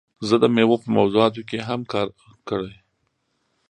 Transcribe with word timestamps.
زه 0.27 0.35
د 0.43 0.45
میوو 0.55 0.81
په 0.83 0.89
موضوعاتو 0.97 1.41
کې 1.49 1.59
هم 1.67 1.81
کار 1.93 2.07
کړی. 2.49 2.75